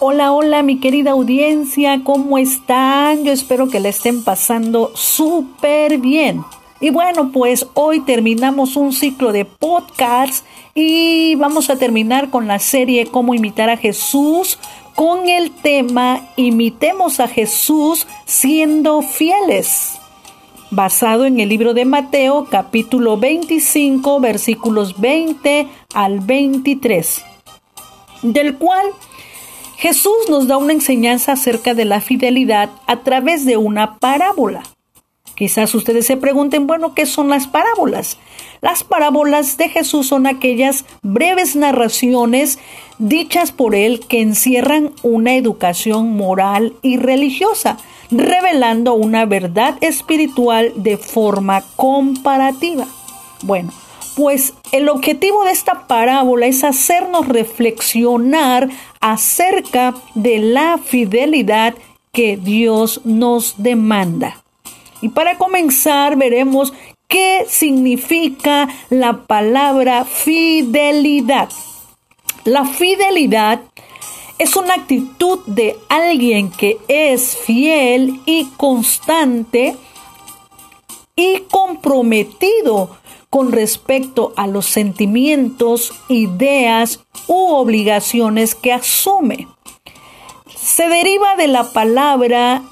[0.00, 3.24] Hola, hola mi querida audiencia, ¿cómo están?
[3.24, 6.44] Yo espero que le estén pasando súper bien.
[6.78, 12.60] Y bueno, pues hoy terminamos un ciclo de podcasts y vamos a terminar con la
[12.60, 14.60] serie Cómo imitar a Jesús
[14.94, 19.98] con el tema Imitemos a Jesús siendo fieles,
[20.70, 27.24] basado en el libro de Mateo capítulo 25 versículos 20 al 23,
[28.22, 28.86] del cual
[29.78, 34.64] Jesús nos da una enseñanza acerca de la fidelidad a través de una parábola.
[35.36, 38.18] Quizás ustedes se pregunten, bueno, ¿qué son las parábolas?
[38.60, 42.58] Las parábolas de Jesús son aquellas breves narraciones
[42.98, 47.76] dichas por él que encierran una educación moral y religiosa,
[48.10, 52.88] revelando una verdad espiritual de forma comparativa.
[53.42, 53.70] Bueno,
[54.18, 58.68] pues el objetivo de esta parábola es hacernos reflexionar
[59.00, 61.76] acerca de la fidelidad
[62.10, 64.42] que Dios nos demanda.
[65.02, 66.72] Y para comenzar veremos
[67.06, 71.50] qué significa la palabra fidelidad.
[72.42, 73.60] La fidelidad
[74.40, 79.76] es una actitud de alguien que es fiel y constante
[81.14, 82.98] y comprometido
[83.30, 89.48] con respecto a los sentimientos, ideas u obligaciones que asume.
[90.54, 92.62] Se deriva de la palabra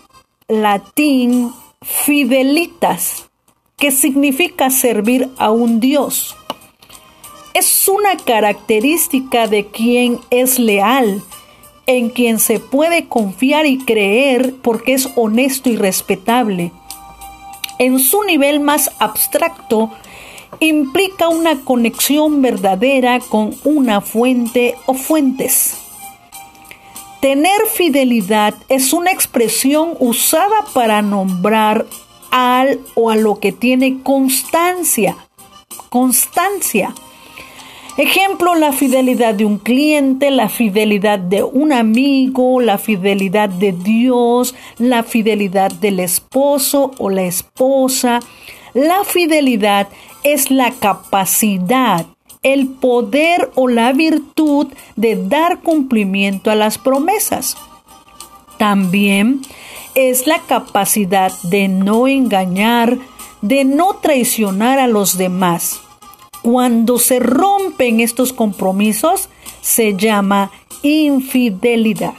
[0.48, 3.28] latín fidelitas,
[3.76, 6.36] que significa servir a un Dios.
[7.54, 11.22] Es una característica de quien es leal,
[11.86, 16.72] en quien se puede confiar y creer porque es honesto y respetable.
[17.78, 19.90] En su nivel más abstracto,
[20.60, 25.82] implica una conexión verdadera con una fuente o fuentes.
[27.20, 31.86] Tener fidelidad es una expresión usada para nombrar
[32.30, 35.16] al o a lo que tiene constancia.
[35.88, 36.94] Constancia.
[37.96, 44.54] Ejemplo, la fidelidad de un cliente, la fidelidad de un amigo, la fidelidad de Dios,
[44.76, 48.20] la fidelidad del esposo o la esposa.
[48.74, 49.88] La fidelidad
[50.26, 52.04] es la capacidad,
[52.42, 54.66] el poder o la virtud
[54.96, 57.56] de dar cumplimiento a las promesas.
[58.58, 59.42] También
[59.94, 62.98] es la capacidad de no engañar,
[63.40, 65.80] de no traicionar a los demás.
[66.42, 69.28] Cuando se rompen estos compromisos,
[69.60, 70.50] se llama
[70.82, 72.14] infidelidad.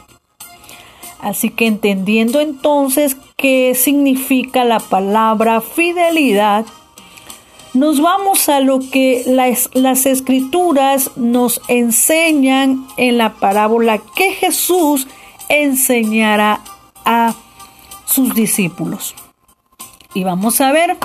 [1.20, 6.64] Así que entendiendo entonces qué significa la palabra fidelidad,
[7.74, 15.06] nos vamos a lo que las, escrituras nos enseñan en la parábola que Jesús
[15.48, 16.60] enseñará
[17.04, 17.34] a
[18.06, 19.14] sus discípulos.
[20.14, 20.96] Y vamos a ver,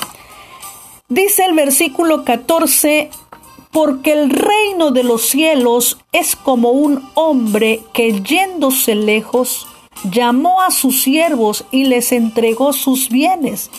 [1.10, 3.10] dice el versículo 14,
[3.72, 9.68] porque el reino de los cielos es como un hombre que yéndose lejos,
[10.10, 13.70] llamó a sus siervos y les entregó sus bienes.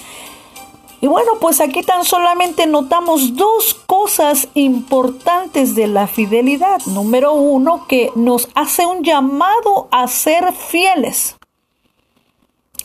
[1.04, 6.80] Y bueno, pues aquí tan solamente notamos dos cosas importantes de la fidelidad.
[6.86, 11.36] Número uno, que nos hace un llamado a ser fieles.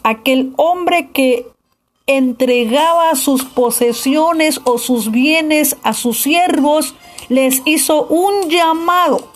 [0.04, 1.48] Aquel hombre que
[2.08, 6.96] entregaba sus posesiones o sus bienes a sus siervos,
[7.30, 9.30] les hizo un llamado,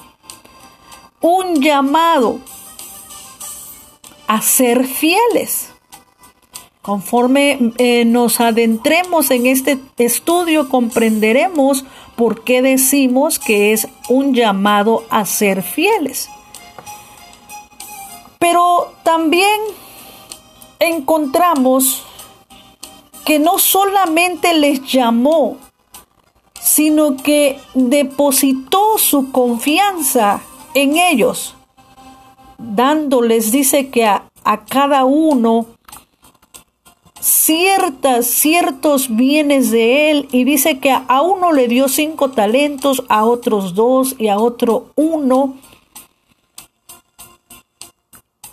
[1.22, 2.40] un llamado
[4.28, 5.73] a ser fieles.
[6.84, 11.86] Conforme eh, nos adentremos en este estudio, comprenderemos
[12.18, 16.28] por qué decimos que es un llamado a ser fieles.
[18.38, 19.62] Pero también
[20.80, 22.04] encontramos
[23.24, 25.56] que no solamente les llamó,
[26.60, 30.42] sino que depositó su confianza
[30.74, 31.56] en ellos,
[32.58, 35.68] dándoles, dice que a, a cada uno
[37.24, 43.24] ciertas, ciertos bienes de él y dice que a uno le dio cinco talentos, a
[43.24, 45.56] otros dos y a otro uno.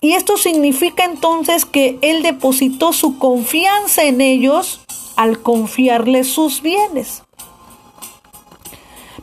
[0.01, 4.81] Y esto significa entonces que él depositó su confianza en ellos
[5.17, 7.25] al confiarles sus bienes.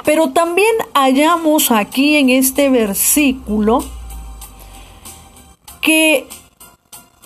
[0.04, 3.80] Pero también hallamos aquí en este versículo
[5.80, 6.28] que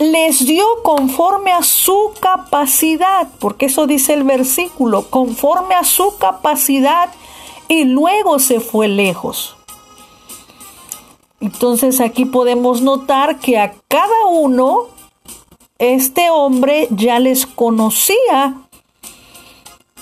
[0.01, 7.09] les dio conforme a su capacidad, porque eso dice el versículo, conforme a su capacidad
[7.67, 9.55] y luego se fue lejos.
[11.39, 14.87] Entonces aquí podemos notar que a cada uno
[15.77, 18.55] este hombre ya les conocía,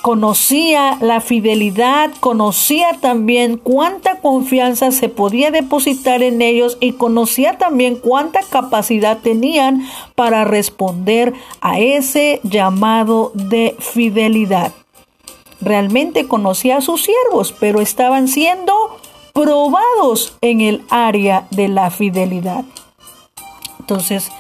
[0.02, 7.96] conocía la fidelidad, conocía también cuánta confianza se podía depositar en ellos y conocía también
[7.96, 9.86] cuánta capacidad tenían
[10.16, 14.72] para responder a ese llamado de fidelidad.
[15.62, 18.74] Realmente conocía a sus siervos, pero estaban siendo
[19.34, 22.64] probados en el área de la fidelidad.
[23.80, 24.32] Entonces,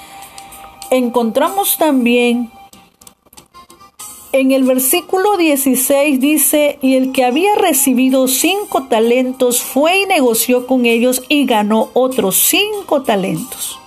[0.92, 2.52] encontramos también
[4.31, 10.68] en el versículo 16 dice, y el que había recibido cinco talentos fue y negoció
[10.68, 13.80] con ellos y ganó otros cinco talentos.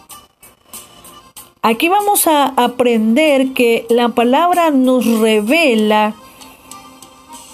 [1.63, 6.15] Aquí vamos a aprender que la palabra nos revela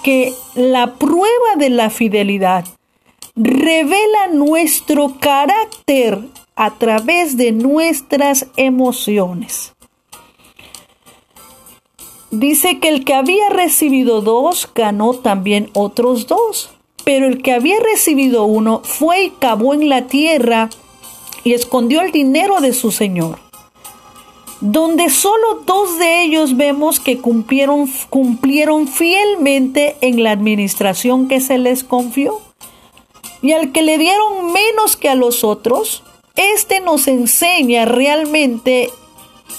[0.03, 2.65] que la prueba de la fidelidad
[3.37, 6.21] revela nuestro carácter
[6.57, 9.75] a través de nuestras emociones.
[12.31, 16.71] Dice que el que había recibido dos ganó también otros dos,
[17.05, 20.69] pero el que había recibido uno fue y cavó en la tierra
[21.43, 23.39] y escondió el dinero de su señor.
[24.61, 31.57] Donde solo dos de ellos vemos que cumplieron, cumplieron fielmente en la administración que se
[31.57, 32.43] les confió.
[33.41, 36.03] Y al que le dieron menos que a los otros,
[36.37, 38.91] este nos enseña realmente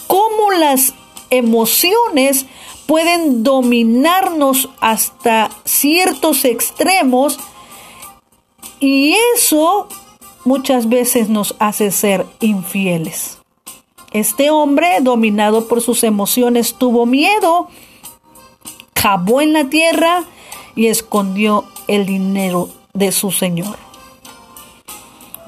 [0.07, 0.93] cómo las
[1.29, 2.45] emociones
[2.87, 7.39] pueden dominarnos hasta ciertos extremos
[8.79, 9.87] y eso
[10.45, 13.37] muchas veces nos hace ser infieles.
[14.11, 17.67] Este hombre, dominado por sus emociones, tuvo miedo,
[18.93, 20.23] cavó en la tierra
[20.75, 23.77] y escondió el dinero de su señor.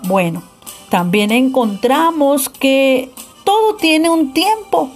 [0.04, 0.44] Bueno,
[0.90, 3.10] también encontramos que
[3.44, 4.92] todo tiene un tiempo.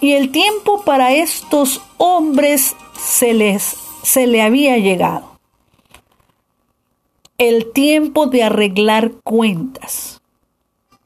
[0.00, 5.38] Y el tiempo para estos hombres se les se le había llegado.
[7.36, 10.20] El tiempo de arreglar cuentas.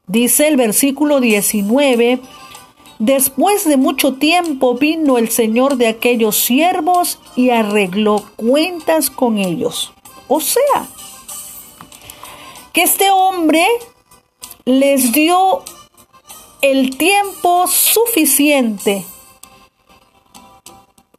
[0.07, 2.19] Dice el versículo 19,
[2.99, 9.93] después de mucho tiempo vino el Señor de aquellos siervos y arregló cuentas con ellos.
[10.27, 10.87] O sea,
[12.71, 13.65] que este hombre
[14.65, 15.63] les dio
[16.63, 19.05] el tiempo suficiente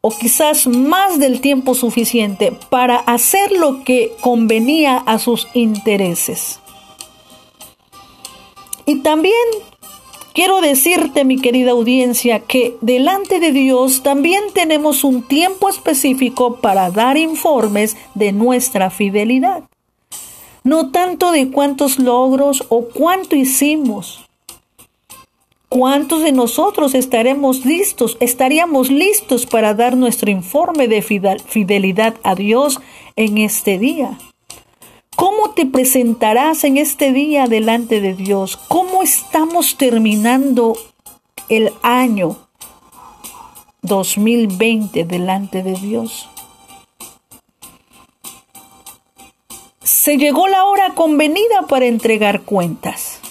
[0.00, 6.60] o quizás más del tiempo suficiente para hacer lo que convenía a sus intereses.
[8.86, 9.34] Y también
[10.32, 16.90] quiero decirte, mi querida audiencia, que delante de Dios también tenemos un tiempo específico para
[16.90, 19.64] dar informes de nuestra fidelidad
[20.64, 24.24] no tanto de cuántos logros o cuánto hicimos.
[25.74, 32.78] ¿Cuántos de nosotros estaremos listos, estaríamos listos para dar nuestro informe de fidelidad a Dios
[33.16, 34.16] en este día?
[35.16, 38.56] ¿Cómo te presentarás en este día delante de Dios?
[38.68, 40.78] ¿Cómo estamos terminando
[41.48, 42.36] el año
[43.82, 46.28] 2020 delante de Dios?
[49.82, 53.23] se llegó la hora convenida para entregar cuentas.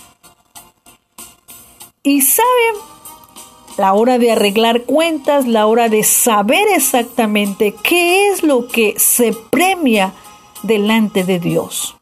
[2.06, 2.76] Y saben,
[3.78, 9.32] la hora de arreglar cuentas, la hora de saber exactamente qué es lo que se
[9.32, 10.14] premia
[10.64, 11.96] delante de Dios.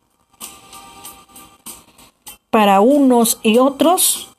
[2.49, 4.35] Para unos y otros,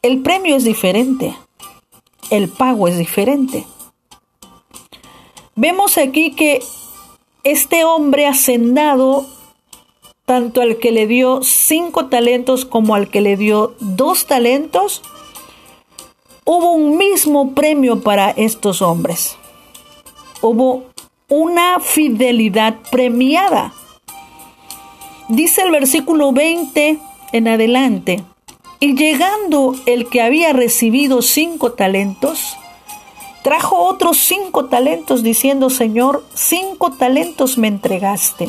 [0.00, 1.36] el premio es diferente,
[2.30, 3.66] el pago es diferente.
[5.54, 6.62] Vemos aquí que
[7.44, 9.26] este hombre hacendado,
[10.32, 15.02] tanto al que le dio cinco talentos como al que le dio dos talentos,
[16.46, 19.36] hubo un mismo premio para estos hombres.
[20.40, 20.84] Hubo
[21.28, 23.74] una fidelidad premiada.
[25.28, 26.98] Dice el versículo 20
[27.32, 28.24] en adelante,
[28.80, 32.56] y llegando el que había recibido cinco talentos,
[33.42, 38.48] Trajo otros cinco talentos diciendo, Señor, cinco talentos me entregaste.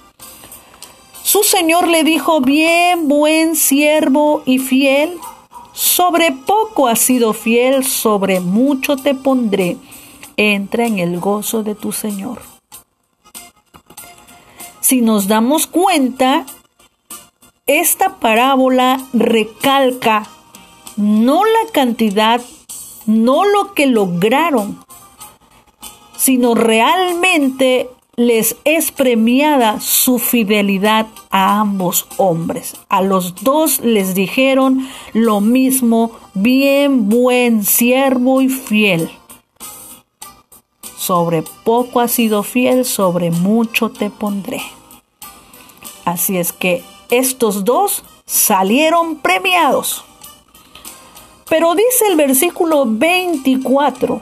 [1.23, 5.17] Su señor le dijo, bien, buen siervo y fiel,
[5.73, 9.77] sobre poco has sido fiel, sobre mucho te pondré.
[10.35, 12.41] Entra en el gozo de tu Señor.
[14.79, 16.45] Si nos damos cuenta,
[17.67, 20.27] esta parábola recalca
[20.97, 22.41] no la cantidad,
[23.05, 24.83] no lo que lograron,
[26.17, 32.75] sino realmente les es premiada su fidelidad a ambos hombres.
[32.89, 39.09] A los dos les dijeron lo mismo, bien buen siervo y fiel.
[40.97, 44.61] Sobre poco has sido fiel, sobre mucho te pondré.
[46.05, 50.03] Así es que estos dos salieron premiados.
[51.49, 54.21] Pero dice el versículo 24,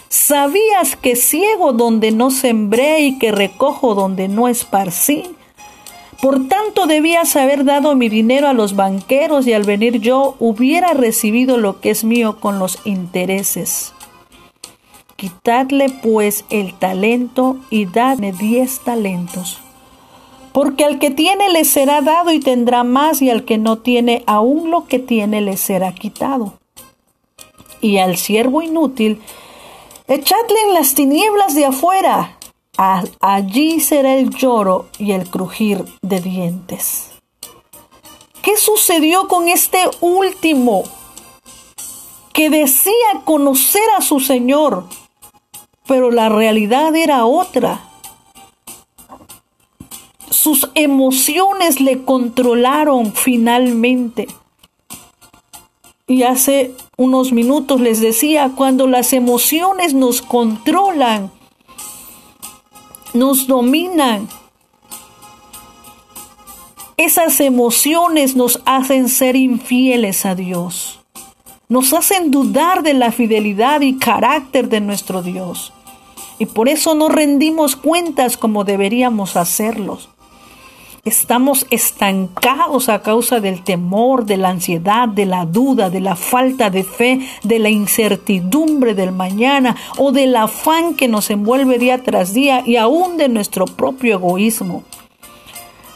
[0.11, 5.23] ¿Sabías que ciego donde no sembré y que recojo donde no esparcí?
[6.21, 10.91] Por tanto debías haber dado mi dinero a los banqueros y al venir yo hubiera
[10.93, 13.93] recibido lo que es mío con los intereses.
[15.15, 19.59] Quitadle pues el talento y dadme diez talentos.
[20.51, 24.23] Porque al que tiene le será dado y tendrá más, y al que no tiene
[24.27, 26.55] aún lo que tiene le será quitado.
[27.79, 29.21] Y al siervo inútil
[30.07, 32.37] Echadle en las tinieblas de afuera.
[33.19, 37.11] Allí será el lloro y el crujir de dientes.
[38.41, 40.83] ¿Qué sucedió con este último
[42.33, 44.85] que decía conocer a su Señor,
[45.85, 47.87] pero la realidad era otra?
[50.31, 54.27] Sus emociones le controlaron finalmente.
[56.07, 61.31] Y hace unos minutos les decía, cuando las emociones nos controlan,
[63.13, 64.29] nos dominan,
[66.97, 70.99] esas emociones nos hacen ser infieles a Dios.
[71.69, 75.73] Nos hacen dudar de la fidelidad y carácter de nuestro Dios.
[76.37, 80.09] Y por eso no rendimos cuentas como deberíamos hacerlos.
[81.03, 86.69] Estamos estancados a causa del temor, de la ansiedad, de la duda, de la falta
[86.69, 92.35] de fe, de la incertidumbre del mañana o del afán que nos envuelve día tras
[92.35, 94.83] día y aún de nuestro propio egoísmo.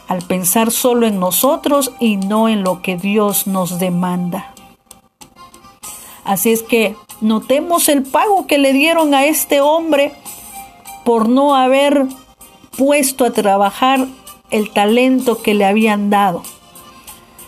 [0.08, 4.56] Al pensar solo en nosotros y no en lo que Dios nos demanda.
[6.24, 10.14] Así es que notemos el pago que le dieron a este hombre
[11.04, 12.08] por no haber
[12.76, 14.08] puesto a trabajar
[14.56, 16.42] el talento que le habían dado.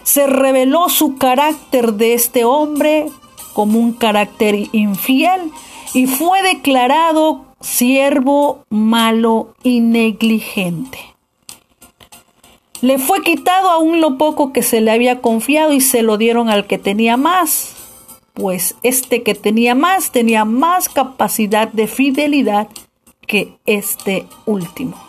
[0.03, 3.07] Se reveló su carácter de este hombre
[3.53, 5.51] como un carácter infiel
[5.93, 10.99] y fue declarado siervo malo y negligente.
[12.81, 16.49] Le fue quitado aún lo poco que se le había confiado y se lo dieron
[16.49, 17.73] al que tenía más,
[18.33, 22.67] pues este que tenía más tenía más capacidad de fidelidad
[23.25, 25.06] que este último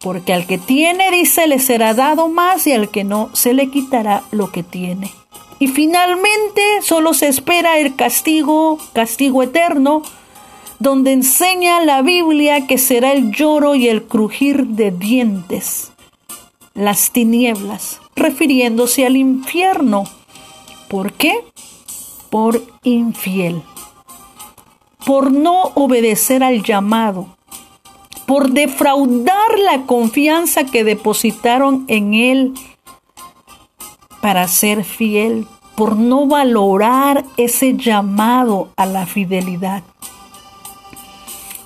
[0.00, 3.70] porque al que tiene, dice, le será dado más y al que no, se le
[3.70, 5.12] quitará lo que tiene.
[5.58, 10.02] Y finalmente solo se espera el castigo, castigo eterno,
[10.78, 15.92] donde enseña la Biblia que será el lloro y el crujir de dientes,
[16.72, 20.04] las tinieblas, refiriéndose al infierno.
[20.88, 21.44] ¿Por qué?
[22.30, 23.62] Por infiel,
[25.04, 27.36] por no obedecer al llamado,
[28.30, 32.54] por defraudar la confianza que depositaron en Él
[34.20, 39.82] para ser fiel, por no valorar ese llamado a la fidelidad.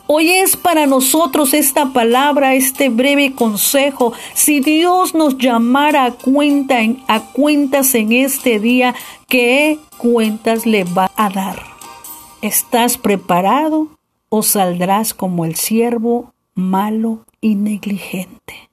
[0.07, 4.15] Hoy es para nosotros esta palabra, este breve consejo.
[4.33, 6.79] Si Dios nos llamara a, cuenta
[7.09, 8.95] a cuentas en este día,
[9.29, 11.63] ¿qué cuentas le va a dar?
[12.41, 13.89] ¿Estás preparado
[14.31, 18.71] o saldrás como el siervo malo y negligente.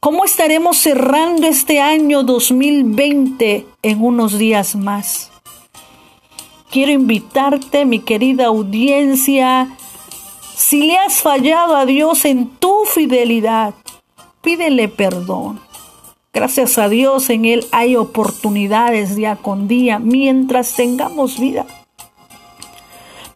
[0.00, 5.30] ¿Cómo estaremos cerrando este año 2020 en unos días más?
[6.70, 9.76] Quiero invitarte, mi querida audiencia,
[10.56, 13.74] si le has fallado a Dios en tu fidelidad,
[14.40, 15.60] pídele perdón.
[16.32, 21.66] Gracias a Dios en Él hay oportunidades día con día mientras tengamos vida.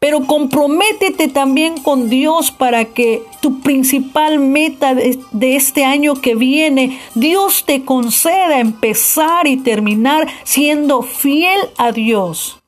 [0.06, 7.00] Pero comprométete también con Dios para que tu principal meta de, este año que viene,
[7.16, 12.60] Dios te conceda empezar y terminar siendo fiel a Dios.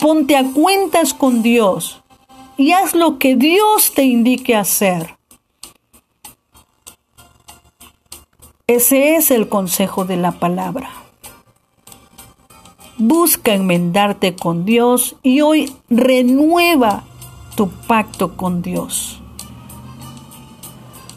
[0.00, 2.02] Ponte a cuentas con Dios
[2.56, 5.16] y haz lo que Dios te indique hacer.
[8.66, 11.01] Ese es el consejo de la palabra.
[13.04, 17.02] Busca enmendarte con Dios y hoy renueva
[17.56, 19.20] tu pacto con Dios.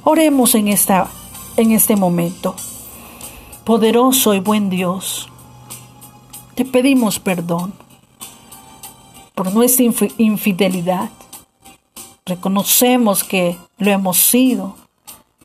[0.03, 1.07] Oremos en, esta,
[1.57, 2.55] en este momento.
[3.65, 5.29] Poderoso y buen Dios,
[6.55, 7.71] te pedimos perdón
[9.35, 9.85] por nuestra
[10.17, 11.11] infidelidad.
[12.25, 14.75] Reconocemos que lo hemos sido,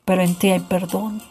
[0.05, 1.21] pero en ti hay perdón.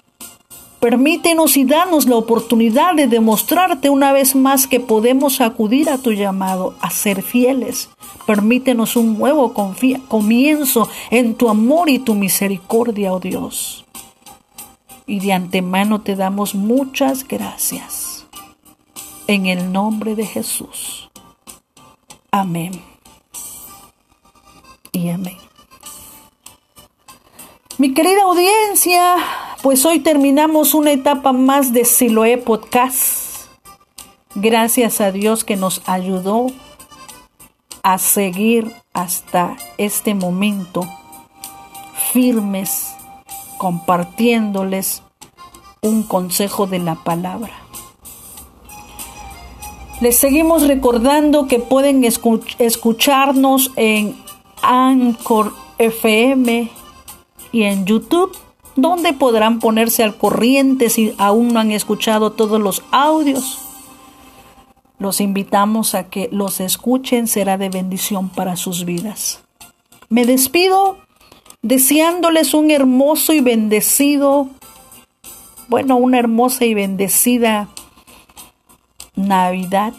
[0.80, 6.12] Permítenos y danos la oportunidad de demostrarte una vez más que podemos acudir a tu
[6.12, 7.90] llamado a ser fieles.
[8.26, 13.84] Permítenos un nuevo comienzo en tu amor y tu misericordia, oh Dios.
[15.06, 18.26] Y de antemano te damos muchas gracias.
[19.26, 21.10] En el nombre de Jesús.
[22.30, 22.80] Amén.
[24.92, 25.36] Y amén.
[27.76, 29.16] Mi querida audiencia,
[29.62, 33.46] pues hoy terminamos una etapa más de Siloé Podcast.
[34.34, 36.46] Gracias a Dios que nos ayudó
[37.82, 40.82] a seguir hasta este momento
[42.12, 42.94] firmes,
[43.58, 45.02] compartiéndoles
[45.82, 47.52] un consejo de la palabra.
[50.00, 54.16] Les seguimos recordando que pueden escucharnos en
[54.62, 56.70] Anchor FM
[57.52, 58.34] y en YouTube
[58.76, 63.58] donde podrán ponerse al corriente si aún no han escuchado todos los audios.
[64.98, 69.42] Los invitamos a que los escuchen, será de bendición para sus vidas.
[70.08, 70.98] Me despido
[71.62, 74.48] deseándoles un hermoso y bendecido,
[75.68, 77.68] bueno, una hermosa y bendecida
[79.14, 79.94] Navidad.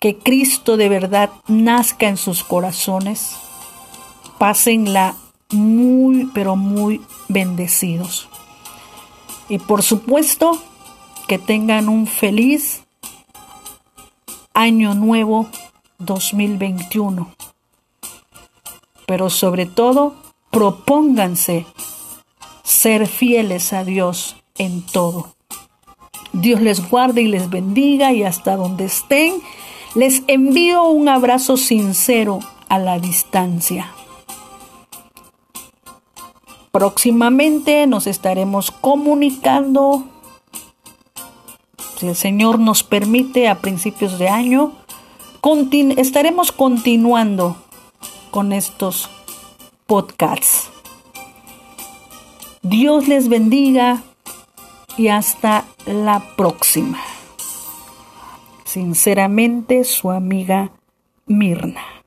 [0.00, 3.36] Que Cristo de verdad nazca en sus corazones.
[4.38, 5.14] Pásenla
[5.50, 8.28] muy, pero muy bendecidos.
[9.48, 10.58] Y por supuesto,
[11.26, 12.82] que tengan un feliz
[14.52, 15.48] año nuevo
[15.98, 17.32] 2021.
[19.06, 20.14] Pero sobre todo,
[20.50, 21.66] propónganse
[22.62, 25.34] ser fieles a Dios en todo.
[26.32, 29.34] Dios les guarde y les bendiga y hasta donde estén,
[29.94, 33.92] les envío un abrazo sincero a la distancia.
[36.74, 40.08] Próximamente nos estaremos comunicando,
[41.96, 44.72] si el Señor nos permite, a principios de año,
[45.96, 47.56] estaremos continuando
[48.32, 49.08] con estos
[49.86, 50.68] podcasts.
[52.62, 54.02] Dios les bendiga
[54.96, 56.98] y hasta la próxima.
[58.64, 60.72] Sinceramente, su amiga
[61.26, 62.03] Mirna.